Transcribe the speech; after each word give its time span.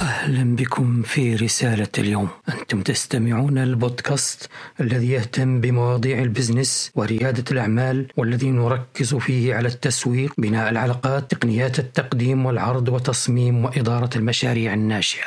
أهلا 0.00 0.56
بكم 0.56 1.02
في 1.02 1.36
رسالة 1.36 1.88
اليوم. 1.98 2.28
أنتم 2.48 2.82
تستمعون 2.82 3.58
البودكاست 3.58 4.48
الذي 4.80 5.10
يهتم 5.10 5.60
بمواضيع 5.60 6.18
البزنس 6.18 6.90
وريادة 6.94 7.44
الأعمال 7.50 8.06
والذي 8.16 8.50
نركز 8.50 9.14
فيه 9.14 9.54
على 9.54 9.68
التسويق 9.68 10.32
بناء 10.38 10.70
العلاقات 10.70 11.30
تقنيات 11.30 11.78
التقديم 11.78 12.46
والعرض 12.46 12.88
وتصميم 12.88 13.64
وإدارة 13.64 14.10
المشاريع 14.16 14.74
الناشئة. 14.74 15.26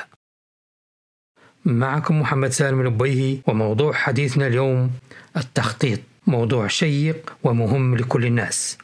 معكم 1.65 2.19
محمد 2.21 2.49
سالم 2.49 2.81
الأبيهي 2.81 3.37
وموضوع 3.47 3.93
حديثنا 3.93 4.47
اليوم 4.47 4.91
التخطيط. 5.37 5.99
موضوع 6.27 6.67
شيق 6.67 7.33
ومهم 7.43 7.97
لكل 7.97 8.25
الناس. 8.25 8.77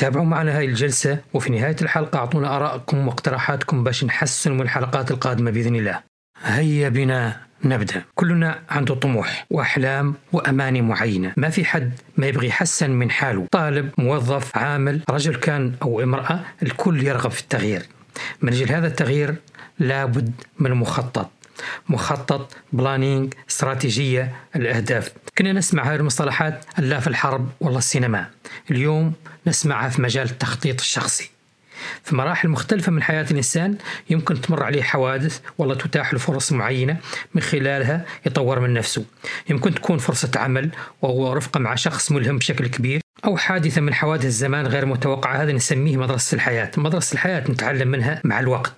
تابعوا 0.00 0.24
معنا 0.24 0.58
هاي 0.58 0.64
الجلسة 0.64 1.18
وفي 1.34 1.50
نهاية 1.50 1.76
الحلقة 1.82 2.18
أعطونا 2.18 2.56
آرائكم 2.56 3.08
واقتراحاتكم 3.08 3.84
باش 3.84 4.04
نحسن 4.04 4.52
من 4.52 4.60
الحلقات 4.60 5.10
القادمة 5.10 5.50
بإذن 5.50 5.76
الله. 5.76 6.00
هيا 6.42 6.88
بنا 6.88 7.36
نبدأ. 7.64 8.02
كلنا 8.14 8.58
عنده 8.70 8.94
طموح 8.94 9.46
وأحلام 9.50 10.14
وأماني 10.32 10.82
معينة. 10.82 11.32
ما 11.36 11.50
في 11.50 11.64
حد 11.64 11.92
ما 12.16 12.26
يبغي 12.26 12.46
يحسن 12.48 12.90
من 12.90 13.10
حاله. 13.10 13.46
طالب 13.52 13.90
موظف 13.98 14.56
عامل 14.56 15.00
رجل 15.10 15.34
كان 15.34 15.74
أو 15.82 16.00
امرأة 16.02 16.40
الكل 16.62 17.04
يرغب 17.06 17.30
في 17.30 17.40
التغيير. 17.40 17.82
من 18.42 18.52
أجل 18.52 18.72
هذا 18.72 18.86
التغيير 18.86 19.34
لابد 19.78 20.32
من 20.58 20.74
مخطط. 20.74 21.30
مخطط 21.88 22.56
بلانينج 22.72 23.34
استراتيجية 23.50 24.32
الأهداف. 24.56 25.12
كنا 25.38 25.52
نسمع 25.52 25.82
هذه 25.82 25.96
المصطلحات 25.96 26.64
لا 26.78 27.00
في 27.00 27.06
الحرب 27.06 27.48
ولا 27.60 27.78
السينما. 27.78 28.26
اليوم 28.70 29.12
نسمعها 29.46 29.88
في 29.88 30.02
مجال 30.02 30.30
التخطيط 30.30 30.80
الشخصي. 30.80 31.30
في 32.04 32.16
مراحل 32.16 32.48
مختلفة 32.48 32.92
من 32.92 33.02
حياة 33.02 33.26
الإنسان 33.30 33.76
يمكن 34.10 34.40
تمر 34.40 34.62
عليه 34.62 34.82
حوادث 34.82 35.40
والله 35.58 35.74
تتاح 35.74 36.12
له 36.12 36.18
فرص 36.18 36.52
معينة 36.52 36.96
من 37.34 37.42
خلالها 37.42 38.04
يطور 38.26 38.60
من 38.60 38.74
نفسه. 38.74 39.04
يمكن 39.50 39.74
تكون 39.74 39.98
فرصة 39.98 40.30
عمل 40.36 40.70
وهو 41.02 41.32
رفقة 41.32 41.60
مع 41.60 41.74
شخص 41.74 42.12
ملهم 42.12 42.38
بشكل 42.38 42.66
كبير 42.66 43.00
أو 43.24 43.36
حادثة 43.36 43.80
من 43.80 43.94
حوادث 43.94 44.24
الزمان 44.24 44.66
غير 44.66 44.86
متوقعة. 44.86 45.42
هذا 45.42 45.52
نسميه 45.52 45.96
مدرسة 45.96 46.34
الحياة. 46.34 46.70
مدرسة 46.76 47.14
الحياة 47.14 47.50
نتعلم 47.50 47.88
منها 47.88 48.20
مع 48.24 48.40
الوقت. 48.40 48.72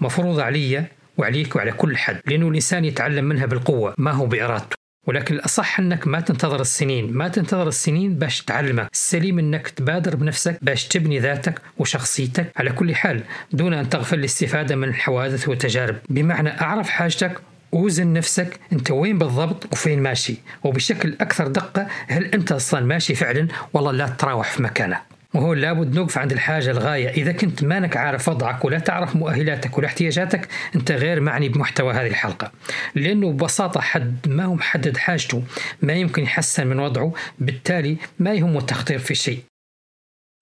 مفروض 0.00 0.40
علي 0.40 0.84
وعليك 1.16 1.56
وعلى 1.56 1.72
كل 1.72 1.96
حد. 1.96 2.20
لأنه 2.26 2.48
الإنسان 2.48 2.84
يتعلم 2.84 3.24
منها 3.24 3.46
بالقوة. 3.46 3.94
ما 3.98 4.10
هو 4.10 4.26
بإرادته؟ 4.26 4.85
ولكن 5.06 5.34
الأصح 5.34 5.80
أنك 5.80 6.06
ما 6.06 6.20
تنتظر 6.20 6.60
السنين 6.60 7.12
ما 7.12 7.28
تنتظر 7.28 7.68
السنين 7.68 8.14
باش 8.14 8.42
تعلمك 8.42 8.88
السليم 8.92 9.38
أنك 9.38 9.68
تبادر 9.68 10.16
بنفسك 10.16 10.58
باش 10.62 10.88
تبني 10.88 11.18
ذاتك 11.18 11.60
وشخصيتك 11.78 12.52
على 12.56 12.70
كل 12.70 12.94
حال 12.94 13.22
دون 13.52 13.74
أن 13.74 13.88
تغفل 13.88 14.18
الاستفادة 14.18 14.76
من 14.76 14.88
الحوادث 14.88 15.48
والتجارب. 15.48 15.96
بمعنى 16.08 16.60
أعرف 16.60 16.88
حاجتك 16.88 17.40
وزن 17.72 18.12
نفسك 18.12 18.60
أنت 18.72 18.90
وين 18.90 19.18
بالضبط 19.18 19.72
وفين 19.72 20.02
ماشي. 20.02 20.34
وبشكل 20.64 21.16
أكثر 21.20 21.48
دقة 21.48 21.86
هل 22.08 22.24
أنت 22.24 22.52
أصلا 22.52 22.80
ماشي 22.80 23.14
فعلا؟ 23.14 23.48
والله 23.72 23.92
لا 23.92 24.08
تراوح 24.08 24.50
في 24.50 24.62
مكانك 24.62 25.15
وهو 25.36 25.54
لابد 25.54 25.94
نوقف 25.94 26.18
عند 26.18 26.32
الحاجة 26.32 26.70
الغاية. 26.70 27.08
إذا 27.08 27.32
كنت 27.32 27.64
مانك 27.64 27.96
عارف 27.96 28.28
وضعك 28.28 28.64
ولا 28.64 28.78
تعرف 28.78 29.16
مؤهلاتك 29.16 29.78
ولا 29.78 29.86
احتياجاتك 29.86 30.48
أنت 30.74 30.92
غير 30.92 31.20
معني 31.20 31.48
بمحتوى 31.48 31.94
هذه 31.94 32.06
الحلقة. 32.06 32.52
لأنه 32.94 33.32
ببساطة 33.32 33.80
حد 33.80 34.28
ما 34.28 34.44
هو 34.44 34.54
محدد 34.54 34.96
حاجته 34.96 35.42
ما 35.82 35.92
يمكن 35.92 36.22
يحسن 36.22 36.66
من 36.66 36.78
وضعه 36.78 37.12
بالتالي 37.38 37.96
ما 38.18 38.32
يهمه 38.32 38.58
التخطيط 38.58 39.00
في 39.00 39.14
شيء. 39.14 39.40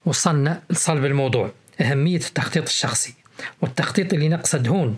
وصلنا 0.07 0.63
لصلب 0.71 1.05
الموضوع 1.05 1.51
أهمية 1.81 2.17
التخطيط 2.17 2.67
الشخصي. 2.67 3.15
والتخطيط 3.63 4.13
اللي 4.13 4.29
نقصد 4.29 4.69
هون 4.69 4.97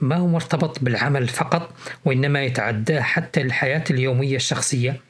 ما 0.00 0.16
هو 0.16 0.26
مرتبط 0.26 0.78
بالعمل 0.82 1.28
فقط 1.28 1.74
وإنما 2.04 2.42
يتعداه 2.42 3.00
حتى 3.00 3.40
الحياة 3.40 3.84
اليومية 3.90 4.36
الشخصية 4.36 5.00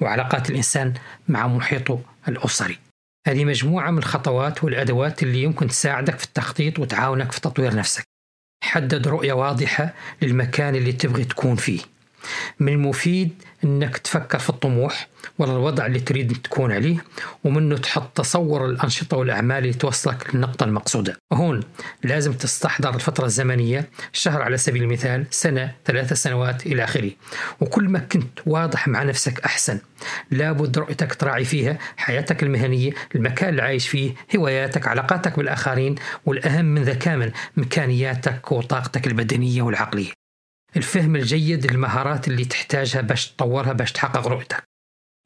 وعلاقات 0.00 0.50
الإنسان 0.50 0.94
مع 1.28 1.46
محيطه 1.46 2.00
الأسري. 2.28 2.78
هذه 3.26 3.44
مجموعة 3.44 3.90
من 3.90 3.98
الخطوات 3.98 4.64
والأدوات 4.64 5.22
اللي 5.22 5.42
يمكن 5.42 5.68
تساعدك 5.68 6.18
في 6.18 6.24
التخطيط 6.24 6.78
وتعاونك 6.78 7.32
في 7.32 7.40
تطوير 7.40 7.74
نفسك. 7.74 8.04
حدد 8.64 9.08
رؤية 9.08 9.32
واضحة 9.32 9.94
للمكان 10.22 10.74
اللي 10.74 10.92
تبغي 10.92 11.24
تكون 11.24 11.56
فيه. 11.56 11.80
من 12.60 12.72
المفيد 12.72 13.42
إنك 13.64 13.98
تفكر 13.98 14.38
في 14.38 14.50
الطموح 14.50 15.08
ولا 15.38 15.52
الوضع 15.52 15.86
اللي 15.86 16.00
تريد 16.00 16.36
تكون 16.44 16.72
عليه 16.72 17.04
ومنه 17.44 17.76
تحط 17.76 18.16
تصور 18.16 18.66
الأنشطة 18.66 19.16
والأعمال 19.16 19.58
اللي 19.58 19.72
توصلك 19.72 20.34
للنقطة 20.34 20.64
المقصودة. 20.64 21.16
هون 21.32 21.60
لازم 22.04 22.32
تستحضر 22.32 22.94
الفترة 22.94 23.24
الزمنية 23.24 23.88
شهر 24.12 24.42
على 24.42 24.56
سبيل 24.56 24.82
المثال، 24.82 25.26
سنة، 25.30 25.74
ثلاثة 25.86 26.14
سنوات 26.14 26.66
إلى 26.66 26.84
آخره. 26.84 27.10
وكل 27.60 27.88
ما 27.88 27.98
كنت 27.98 28.40
واضح 28.46 28.88
مع 28.88 29.02
نفسك 29.02 29.40
أحسن. 29.40 29.78
لابد 30.30 30.78
رؤيتك 30.78 31.14
تراعي 31.14 31.44
فيها 31.44 31.78
حياتك 31.96 32.42
المهنية، 32.42 32.92
المكان 33.14 33.48
اللي 33.48 33.62
عايش 33.62 33.88
فيه، 33.88 34.14
هواياتك، 34.36 34.88
علاقاتك 34.88 35.36
بالآخرين، 35.36 35.94
والأهم 36.26 36.64
من 36.64 36.82
ذا 36.82 36.94
كامل 36.94 37.32
امكانياتك 37.58 38.52
وطاقتك 38.52 39.06
البدنية 39.06 39.62
والعقلية. 39.62 40.19
الفهم 40.76 41.16
الجيد 41.16 41.72
للمهارات 41.72 42.28
اللي 42.28 42.44
تحتاجها 42.44 43.00
باش 43.00 43.28
تطورها 43.28 43.72
باش 43.72 43.92
تحقق 43.92 44.26
رؤيتك. 44.26 44.62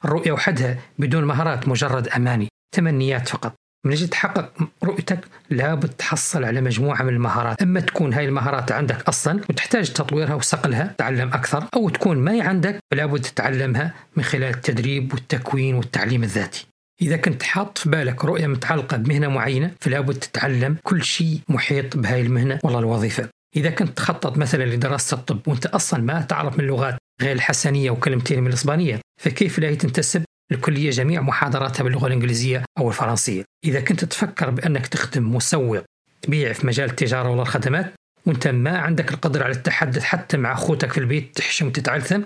الرؤية 0.05 0.32
وحدها 0.32 0.78
بدون 0.99 1.25
مهارات 1.25 1.69
مجرد 1.69 2.09
أماني 2.09 2.49
تمنيات 2.75 3.28
فقط. 3.28 3.55
من 3.87 3.93
أجل 3.93 4.09
تحقق 4.09 4.53
رؤيتك 4.84 5.19
لابد 5.50 5.88
تحصل 5.88 6.44
على 6.44 6.60
مجموعة 6.60 7.03
من 7.03 7.09
المهارات. 7.09 7.62
أما 7.62 7.81
تكون 7.81 8.15
هاي 8.15 8.25
المهارات 8.25 8.72
عندك 8.72 9.09
أصلا 9.09 9.41
وتحتاج 9.50 9.93
تطويرها 9.93 10.34
وصقلها 10.34 10.94
تعلم 10.99 11.28
أكثر 11.28 11.65
أو 11.76 11.88
تكون 11.88 12.19
ما 12.19 12.43
عندك 12.43 12.78
فلابد 12.91 13.21
تتعلمها 13.21 13.94
من 14.16 14.25
خلال 14.25 14.55
التدريب 14.55 15.12
والتكوين 15.12 15.75
والتعليم 15.75 16.22
الذاتي. 16.22 16.66
إذا 17.03 17.16
كنت 17.16 17.43
حاط 17.43 17.78
في 17.78 17.91
بالك 17.91 18.25
رؤية 18.25 18.47
متعلقة 18.47 18.97
بمهنة 18.97 19.28
معينة 19.28 19.71
فلابد 19.81 20.15
تتعلم 20.15 20.76
كل 20.82 21.03
شيء 21.03 21.41
محيط 21.49 21.97
بهاي 21.97 22.21
المهنة. 22.21 22.59
والله 22.65 22.78
الوظيفة. 22.78 23.28
إذا 23.57 23.71
كنت 23.71 23.97
تخطط 23.97 24.39
مثلا 24.39 24.65
لدراسة 24.65 25.17
الطب 25.17 25.49
وأنت 25.49 25.67
أصلا 25.67 26.03
ما 26.03 26.21
تعرف 26.21 26.59
من 26.59 26.65
اللغات 26.65 26.97
غير 27.23 27.33
الحسنية 27.33 27.91
وكلمتين 27.91 28.41
من 28.41 28.47
الإسبانية 28.47 29.01
فكيف 29.23 29.59
لا 29.59 29.75
تنتسب 29.75 30.25
الكلية 30.53 30.91
جميع 30.91 31.21
محاضراتها 31.21 31.85
باللغة 31.85 32.07
الإنجليزية 32.07 32.65
أو 32.79 32.89
الفرنسية؟ 32.89 33.45
إذا 33.65 33.81
كنت 33.81 34.05
تفكر 34.05 34.51
بأنك 34.51 34.87
تخدم 34.87 35.35
مسوق 35.35 35.83
تبيع 36.23 36.53
في 36.53 36.67
مجال 36.67 36.91
التجارة 36.91 37.31
ولا 37.31 37.43
الخدمات 37.43 37.95
وأنت 38.27 38.49
ما 38.49 38.79
عندك 38.79 39.13
القدرة 39.13 39.45
على 39.45 39.53
التحدث 39.53 40.03
حتى 40.03 40.37
مع 40.37 40.53
أخوتك 40.53 40.93
في 40.93 40.99
البيت 40.99 41.37
تحشم 41.37 41.67
وتتعلثم 41.67 42.23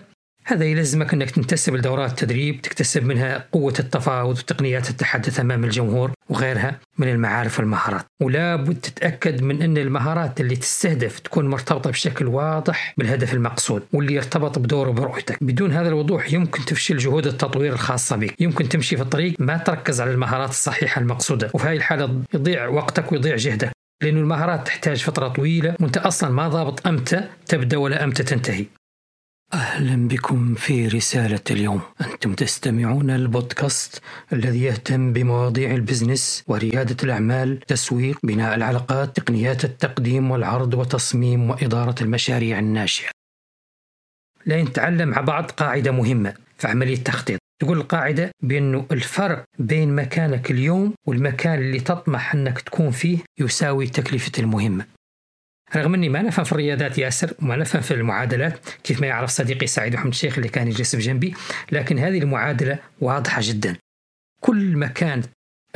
هذا 0.48 0.64
يلزمك 0.64 1.14
أنك 1.14 1.30
تنتسب 1.30 1.74
لدورات 1.74 2.18
تدريب 2.18 2.60
تكتسب 2.60 3.04
منها 3.04 3.44
قوة 3.52 3.74
التفاوض 3.78 4.38
وتقنيات 4.38 4.90
التحدث 4.90 5.40
أمام 5.40 5.64
الجمهور 5.64 6.10
وغيرها 6.28 6.80
من 6.98 7.08
المعارف 7.08 7.58
والمهارات. 7.58 8.04
ولا 8.22 8.56
بد 8.56 8.74
تتأكد 8.74 9.42
من 9.42 9.62
أن 9.62 9.78
المهارات 9.78 10.40
اللي 10.40 10.56
تستهدف 10.56 11.18
تكون 11.18 11.48
مرتبطة 11.50 11.90
بشكل 11.90 12.26
واضح 12.26 12.94
بالهدف 12.98 13.34
المقصود 13.34 13.82
واللي 13.92 14.14
يرتبط 14.14 14.58
بدوره 14.58 14.90
برؤيتك 14.90 15.44
بدون 15.44 15.72
هذا 15.72 15.88
الوضوح 15.88 16.32
يمكن 16.32 16.64
تفشل 16.64 16.96
جهود 16.96 17.26
التطوير 17.26 17.72
الخاصة 17.72 18.16
بك. 18.16 18.40
يمكن 18.40 18.68
تمشي 18.68 18.96
في 18.96 19.02
الطريق 19.02 19.34
ما 19.38 19.56
تركز 19.56 20.00
على 20.00 20.10
المهارات 20.10 20.50
الصحيحة 20.50 21.00
المقصودة 21.00 21.50
وفي 21.54 21.66
هذه 21.66 21.76
الحالة 21.76 22.22
يضيع 22.34 22.68
وقتك 22.68 23.12
ويضيع 23.12 23.36
جهدك 23.36 23.70
لأن 24.02 24.16
المهارات 24.16 24.66
تحتاج 24.66 25.02
فترة 25.02 25.28
طويلة 25.28 25.74
وأنت 25.80 25.96
أصلا 25.96 26.30
ما 26.30 26.48
ضابط 26.48 26.86
أمتى 26.86 27.24
تبدأ 27.46 27.76
ولا 27.76 28.04
أمتى 28.04 28.22
تنتهي. 28.22 28.66
أهلا 29.54 30.08
بكم 30.08 30.54
في 30.54 30.88
رسالة 30.88 31.40
اليوم. 31.50 31.80
أنتم 32.00 32.34
تستمعون 32.34 33.10
البودكاست 33.10 34.02
الذي 34.32 34.62
يهتم 34.62 35.12
بمواضيع 35.12 35.70
البزنس 35.70 36.44
وريادة 36.46 36.96
الأعمال 37.04 37.60
تسويق 37.60 38.18
بناء 38.22 38.54
العلاقات 38.54 39.16
تقنيات 39.16 39.64
التقديم 39.64 40.30
والعرض 40.30 40.74
وتصميم 40.74 41.50
وإدارة 41.50 41.94
المشاريع 42.00 42.58
الناشئة. 42.58 43.10
لا 44.46 44.62
نتعلم 44.62 45.08
مع 45.08 45.20
بعض 45.20 45.50
قاعدة 45.50 45.90
مهمة. 45.90 46.34
في 46.58 46.68
عملية 46.68 46.96
التخطيط. 46.96 47.38
تقول 47.62 47.78
القاعدة 47.78 48.30
بأنه 48.42 48.86
الفرق 48.92 49.44
بين 49.58 49.94
مكانك 49.94 50.50
اليوم 50.50 50.94
والمكان 51.06 51.58
اللي 51.58 51.80
تطمح 51.80 52.34
أنك 52.34 52.60
تكون 52.60 52.90
فيه 52.90 53.18
يساوي 53.40 53.86
تكلفة 53.86 54.32
المهمة. 54.38 54.97
رغم 55.76 55.94
إني 55.94 56.08
ما 56.08 56.22
نفهم 56.22 56.44
في 56.44 56.52
الرياضات 56.52 56.98
ياسر 56.98 57.34
وما 57.42 57.56
نفهم 57.56 57.82
في 57.82 57.94
المعادلات 57.94 58.58
كيف 58.84 59.00
ما 59.00 59.06
يعرف 59.06 59.30
صديقي 59.30 59.66
سعيد 59.66 59.94
محمد 59.94 60.12
الشيخ 60.12 60.36
اللي 60.36 60.48
كان 60.48 60.68
يجلس 60.68 60.96
بجنبي 60.96 61.34
لكن 61.72 61.98
هذه 61.98 62.18
المعادلة 62.18 62.78
واضحة 63.00 63.40
جدا. 63.44 63.76
كل 64.40 64.76
ما 64.76 64.86
كانت 64.86 65.26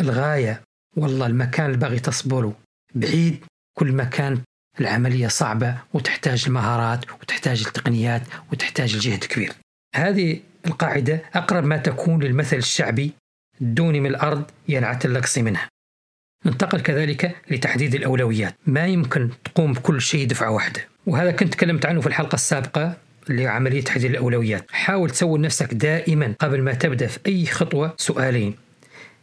الغاية 0.01 0.63
والله 0.97 1.27
المكان 1.27 1.67
اللي 1.67 1.77
باغي 1.77 1.99
تصبره 1.99 2.57
بعيد 2.95 3.45
كل 3.79 3.93
ما 3.93 4.05
كان 4.05 4.41
العملية 4.81 5.29
صعبة 5.29 5.77
وتحتاج 5.93 6.45
المهارات 6.47 7.11
وتحتاج 7.13 7.65
التقنيات 7.67 8.23
وتحتاج 8.53 8.95
الجهد 8.95 9.25
كبير. 9.25 9.53
هذه 9.95 10.41
القاعدة 10.67 11.23
أقرب 11.35 11.65
ما 11.65 11.77
تكون 11.77 12.23
للمثل 12.23 12.57
الشعبي 12.57 13.13
دوني 13.61 14.01
من 14.01 14.11
الأرض 14.11 14.45
ينعت 14.69 15.05
اللقص 15.05 15.39
منها. 15.39 15.69
ننتقل 16.47 16.81
كذلك 16.81 17.37
لتحديد 17.51 17.95
الأولويات. 17.95 18.55
ما 18.67 18.87
يمكن 18.87 19.31
تقوم 19.45 19.73
بكل 19.73 20.01
شيء 20.01 20.27
دفعة 20.27 20.51
واحدة. 20.51 20.81
وهذا 21.07 21.31
كنت 21.31 21.53
تكلمت 21.53 21.87
عنه 21.87 22.01
في 22.01 22.07
الحلقة 22.07 22.35
السابقة 22.35 22.97
لعملية 23.29 23.83
تحديد 23.83 24.11
الأولويات. 24.11 24.67
حاول 24.71 25.11
تسوي 25.11 25.39
لنفسك 25.39 25.75
دائما 25.75 26.35
قبل 26.41 26.63
ما 26.63 26.75
تبدأ 26.75 27.07
في 27.07 27.19
أي 27.27 27.47
خطوة 27.47 27.95
سؤالين. 27.97 28.55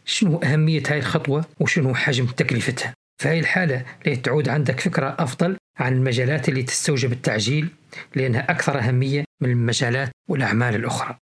شنو 0.05 0.37
أهمية 0.37 0.83
هذه 0.87 0.97
الخطوة 0.97 1.45
وشنو 1.59 1.93
حجم 1.93 2.25
تكلفتها؟ 2.25 2.93
في 3.21 3.27
هذه 3.27 3.39
الحالة 3.39 3.85
تعود 4.23 4.49
عندك 4.49 4.79
فكرة 4.79 5.15
أفضل 5.19 5.57
عن 5.77 5.93
المجالات 5.93 6.49
اللي 6.49 6.63
تستوجب 6.63 7.11
التعجيل 7.11 7.69
لأنها 8.15 8.51
أكثر 8.51 8.79
أهمية 8.79 9.23
من 9.41 9.49
المجالات 9.49 10.09
والأعمال 10.29 10.75
الأخرى. 10.75 11.17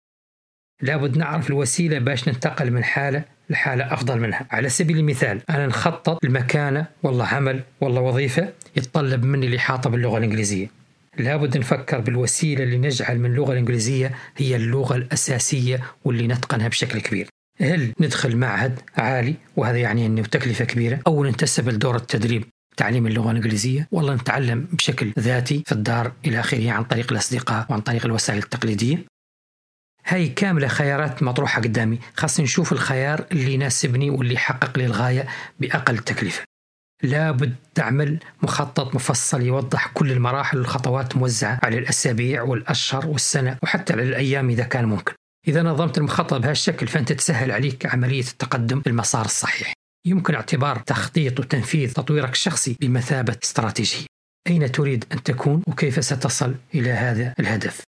لابد 0.83 1.17
نعرف 1.17 1.51
الوسيلة 1.51 1.99
باش 1.99 2.29
ننتقل 2.29 2.71
من 2.71 2.85
حالة 2.85 3.25
لحالة 3.51 3.95
أفضل 3.95 4.21
منها. 4.21 4.47
على 4.51 4.69
سبيل 4.69 4.99
المثال 4.99 5.41
أنا 5.51 5.67
نخطط 5.67 6.25
لمكانة 6.25 6.87
والله 7.03 7.27
عمل 7.27 7.61
والله 7.81 8.01
وظيفة 8.01 8.49
يتطلب 8.77 9.25
مني 9.25 9.47
الإحاطة 9.47 9.91
باللغة 9.91 10.19
الإنجليزية. 10.19 10.71
لابد 11.19 11.59
نفكر 11.59 12.01
بالوسيلة 12.01 12.65
اللي 12.65 12.79
نجعل 12.79 13.19
من 13.19 13.31
اللغة 13.31 13.53
الإنجليزية 13.53 14.13
هي 14.37 14.57
اللغة 14.57 14.97
الأساسية 14.97 15.81
واللي 16.05 16.27
نتقنها 16.27 16.69
بشكل 16.69 17.01
كبير. 17.01 17.29
هل 17.61 17.93
ندخل 18.01 18.37
معهد 18.37 18.81
عالي؟ 18.97 19.35
وهذا 19.57 19.79
يعني 19.79 20.07
أنه 20.07 20.23
تكلفة 20.23 20.65
كبيرة. 20.65 21.01
أو 21.07 21.25
ننتسب 21.25 21.69
لدور 21.69 21.97
التدريب 21.97 22.45
تعليم 22.77 23.07
اللغة 23.07 23.31
الإنجليزية. 23.31 23.89
والله 23.93 24.15
نتعلم 24.15 24.69
بشكل 24.73 25.13
ذاتي 25.19 25.63
في 25.67 25.73
الدار 25.73 26.13
إلى 26.27 26.41
آخره 26.41 26.71
عن 26.71 26.85
طريق 26.85 27.13
الأصدقاء 27.13 27.67
وعن 27.71 27.81
طريق 27.81 28.07
الوسائل 28.07 28.39
التقليدية. 28.39 29.05
هاي 30.07 30.29
كاملة 30.29 30.69
خيارات 30.69 31.23
مطروحة 31.23 31.63
قدامي. 31.63 31.99
خاصة 32.17 32.43
نشوف 32.43 32.73
الخيار 32.73 33.27
اللي 33.33 33.55
يناسبني 33.55 34.11
واللي 34.11 34.35
يحقق 34.35 34.79
لي 34.79 34.87
الغاية 34.87 35.29
بأقل 35.61 35.99
تكلفة. 35.99 36.45
لابد 37.03 37.55
تعمل 37.75 38.19
مخطط 38.43 38.95
مفصل 38.95 39.43
يوضح 39.43 39.87
كل 39.87 40.13
المراحل 40.13 40.59
والخطوات 40.59 41.17
موزعة 41.17 41.61
على 41.63 41.79
الأسابيع 41.79 42.43
والأشهر 42.43 43.07
والسنة 43.07 43.57
وحتى 43.63 43.93
على 43.93 44.03
الأيام 44.03 44.51
إذا 44.51 44.65
كان 44.65 44.85
ممكن. 44.85 45.13
إذا 45.49 45.63
نظمت 45.63 45.99
المخطط 45.99 46.35
بهالشكل 46.35 46.87
فأنت 46.87 47.13
تسهل 47.13 47.51
عليك 47.51 47.87
عملية 47.87 48.25
التقدم 48.25 48.81
بالمسار 48.81 49.25
الصحيح. 49.25 49.73
يمكن 50.07 50.35
اعتبار 50.35 50.79
تخطيط 50.79 51.41
وتنفيذ 51.41 51.93
تطويرك 51.93 52.33
الشخصي 52.33 52.77
بمثابة 52.81 53.37
استراتيجية. 53.45 54.07
أين 54.47 54.73
تريد 54.73 55.05
أن 55.13 55.23
تكون 55.23 55.63
وكيف 55.67 56.05
ستصل 56.05 56.55
إلى 56.75 56.91
هذا 56.91 57.35
الهدف؟ 57.41 57.83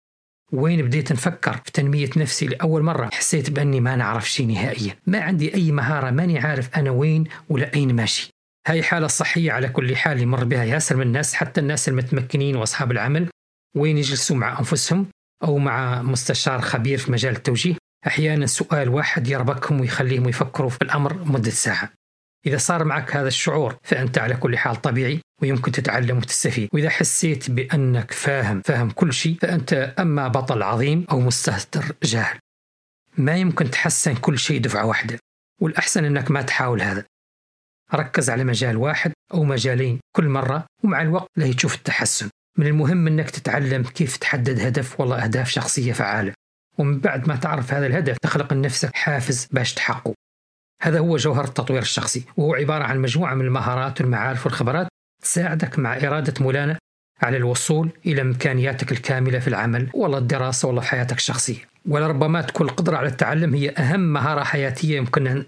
وين 0.52 0.82
بديت 0.82 1.12
نفكر 1.12 1.62
في 1.66 1.72
تنمية 1.72 2.10
نفسي 2.18 2.46
لأول 2.46 2.84
مرة؟ 2.84 3.10
حسيت 3.14 3.50
بأني 3.50 3.80
ما 3.80 3.96
نعرف 3.96 4.30
شيء 4.30 4.48
نهائيا. 4.48 4.96
ما 5.08 5.22
عندي 5.22 5.54
أي 5.54 5.72
مهارة 5.72 6.10
ماني 6.10 6.40
عارف 6.40 6.78
أنا 6.78 6.92
وين 6.92 7.24
ولا 7.50 7.74
أين 7.74 7.96
ماشي. 7.96 8.30
هاي 8.68 8.84
حالة 8.84 9.08
صحية 9.08 9.52
على 9.52 9.70
كل 9.70 9.96
حال 9.96 10.22
يمر 10.22 10.44
بها 10.44 10.64
ياسر 10.64 10.96
من 10.96 11.02
الناس 11.02 11.34
حتى 11.34 11.62
الناس 11.62 11.90
المتمكنين 11.90 12.56
وأصحاب 12.56 12.92
العمل. 12.92 13.30
وين 13.78 13.98
يجلسوا 13.98 14.36
مع 14.36 14.60
أنفسهم 14.60 15.08
أو 15.44 15.58
مع 15.58 16.02
مستشار 16.02 16.62
خبير 16.62 16.98
في 16.98 17.12
مجال 17.12 17.36
التوجيه؟ 17.36 17.76
أحيانا 18.08 18.46
سؤال 18.46 18.90
واحد 18.90 19.28
يربكهم 19.28 19.82
ويخليهم 19.82 20.30
يفكروا 20.30 20.70
في 20.70 20.82
الأمر 20.82 21.14
مدة 21.14 21.52
ساعة. 21.52 21.90
إذا 22.48 22.58
صار 22.58 22.84
معك 22.84 23.16
هذا 23.16 23.28
الشعور 23.28 23.76
فأنت 23.84 24.18
على 24.18 24.34
كل 24.36 24.58
حال 24.58 24.76
طبيعي 24.76 25.22
ويمكن 25.42 25.72
تتعلم 25.72 26.18
وتستفيد. 26.18 26.70
وإذا 26.74 26.90
حسيت 26.90 27.52
بأنك 27.52 28.12
فاهم 28.12 28.62
فاهم 28.62 28.90
كل 28.90 29.14
شيء 29.14 29.38
فأنت 29.42 29.94
أما 30.00 30.28
بطل 30.28 30.64
عظيم 30.64 31.06
أو 31.12 31.20
مستهتر 31.20 31.96
جاهل. 32.04 32.40
ما 33.18 33.36
يمكن 33.38 33.72
تحسن 33.72 34.16
كل 34.16 34.40
شيء 34.40 34.62
دفعة 34.62 34.86
واحدة. 34.86 35.20
والأحسن 35.62 36.06
أنك 36.06 36.32
ما 36.32 36.42
تحاول 36.42 36.82
هذا. 36.82 37.06
ركز 37.94 38.30
على 38.30 38.44
مجال 38.44 38.78
واحد 38.78 39.14
أو 39.34 39.44
مجالين 39.44 40.00
كل 40.16 40.30
مرة 40.30 40.66
ومع 40.84 41.02
الوقت 41.02 41.28
لا 41.36 41.54
تشوف 41.54 41.76
التحسن. 41.76 42.30
من 42.58 42.68
المهم 42.68 43.08
أنك 43.08 43.30
تتعلم 43.30 43.84
كيف 43.84 44.18
تحدد 44.18 44.60
هدف 44.60 45.00
والله 45.00 45.24
أهداف 45.24 45.50
شخصية 45.50 45.94
فعالة. 45.94 46.34
ومن 46.78 47.00
بعد 47.00 47.28
ما 47.28 47.36
تعرف 47.36 47.74
هذا 47.74 47.88
الهدف 47.88 48.18
تخلق 48.18 48.54
لنفسك 48.54 48.96
حافز 48.96 49.48
باش 49.52 49.74
تحققه. 49.74 50.14
هذا 50.82 51.00
هو 51.00 51.18
جوهر 51.18 51.44
التطوير 51.44 51.82
الشخصي. 51.82 52.24
وهو 52.38 52.56
عبارة 52.56 52.84
عن 52.84 53.00
مجموعة 53.00 53.34
من 53.34 53.46
المهارات 53.46 54.02
والمعارف 54.02 54.46
والخبرات 54.46 54.88
تساعدك 55.22 55.80
مع 55.80 55.98
إرادة 55.98 56.34
مولانا 56.40 56.78
على 57.22 57.38
الوصول 57.38 57.90
إلى 58.06 58.22
إمكانياتك 58.22 58.92
الكاملة 58.92 59.40
في 59.40 59.48
العمل. 59.48 59.90
والله 59.94 60.18
الدراسة 60.18 60.68
والله 60.68 60.82
في 60.82 60.88
حياتك 60.88 61.18
الشخصية. 61.18 61.60
ولربما 61.86 62.42
تكون 62.42 62.70
القدرة 62.70 62.98
على 62.98 63.08
التعلم 63.08 63.54
هي 63.56 63.70
أهم 63.70 64.14
مهارة 64.14 64.44
حياتية 64.44 64.98
يمكن 64.98 65.44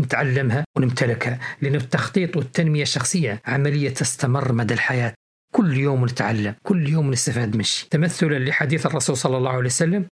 نتعلمها 0.00 0.64
ونمتلكها. 0.76 1.38
لأن 1.60 1.74
التخطيط 1.74 2.36
والتنمية 2.36 2.82
الشخصية 2.82 3.40
عملية 3.46 3.90
تستمر 3.90 4.52
مدى 4.52 4.74
الحياة. 4.74 5.14
كل 5.54 5.76
يوم 5.76 6.04
نتعلم 6.04 6.54
كل 6.62 6.88
يوم 6.88 7.10
نستفاد 7.10 7.56
منش 7.56 7.86
تمثلا 7.90 8.38
لحديث 8.38 8.86
الرسول 8.86 9.16
صلى 9.16 9.36
الله 9.36 9.50
عليه 9.50 9.66
وسلم 9.66 10.04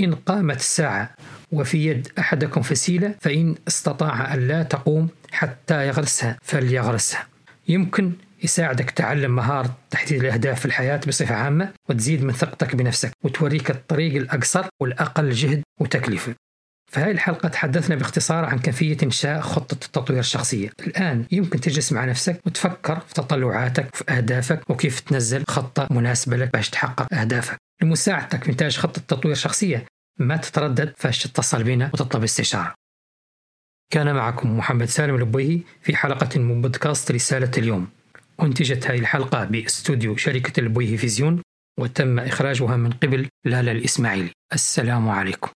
إن 0.00 0.14
قامت 0.14 0.56
الساعة 0.56 1.14
وفي 1.52 1.86
يد 1.86 2.08
أحدكم 2.18 2.62
فسيلة 2.62 3.14
فإن 3.20 3.54
استطاع 3.68 4.34
أن 4.34 4.48
لا 4.48 4.62
تقوم 4.62 5.08
حتى 5.32 5.86
يغرسها 5.88 6.38
فليغرسها. 6.42 7.26
يمكن 7.68 8.12
يساعدك 8.42 8.90
تعلم 8.90 9.34
مهارة 9.34 9.76
تحديد 9.90 10.24
الأهداف 10.24 10.60
في 10.60 10.66
الحياة 10.66 11.00
بصفة 11.08 11.34
عامة 11.34 11.72
وتزيد 11.88 12.24
من 12.24 12.32
ثقتك 12.32 12.76
بنفسك 12.76 13.12
وتوريك 13.24 13.70
الطريق 13.70 14.16
الأقصر 14.16 14.66
والأقل 14.80 15.30
جهد 15.30 15.62
وتكلفة. 15.80 16.34
في 16.92 17.00
هذه 17.00 17.10
الحلقة 17.10 17.48
تحدثنا 17.48 17.96
باختصار 17.96 18.44
عن 18.44 18.58
كيفية 18.58 18.96
إنشاء 19.02 19.40
خطة 19.40 19.74
التطوير 19.74 20.18
الشخصية. 20.18 20.70
الآن 20.86 21.26
يمكن 21.32 21.60
تجلس 21.60 21.92
مع 21.92 22.04
نفسك 22.04 22.40
وتفكر 22.46 23.00
في 23.00 23.14
تطلعاتك 23.14 23.88
وفي 23.94 24.04
أهدافك 24.08 24.70
وكيف 24.70 25.00
تنزل 25.00 25.44
خطة 25.48 25.88
مناسبة 25.90 26.36
لك 26.36 26.52
باش 26.52 26.70
تحقق 26.70 27.14
أهدافك. 27.14 27.56
لمساعدتك 27.82 28.44
في 28.44 28.50
إنتاج 28.50 28.76
خطة 28.76 29.02
تطوير 29.08 29.34
شخصية 29.34 29.86
ما 30.18 30.36
تتردد 30.36 30.92
فاش 30.96 31.22
تتصل 31.22 31.64
بنا 31.64 31.90
وتطلب 31.94 32.22
استشارة 32.22 32.74
كان 33.92 34.14
معكم 34.14 34.58
محمد 34.58 34.84
سالم 34.84 35.14
البويهي 35.14 35.60
في 35.82 35.96
حلقة 35.96 36.38
من 36.38 36.62
بودكاست 36.62 37.10
رسالة 37.10 37.50
اليوم. 37.58 37.88
أنتجت 38.42 38.86
هذه 38.86 38.98
الحلقة 38.98 39.44
باستوديو 39.44 40.16
شركة 40.16 40.60
البويهي 40.60 40.96
فيزيون 40.96 41.42
وتم 41.80 42.18
إخراجها 42.18 42.76
من 42.76 42.90
قبل 42.90 43.28
لالا 43.44 43.72
الإسماعيلي. 43.72 44.30
السلام 44.52 45.08
عليكم. 45.08 45.50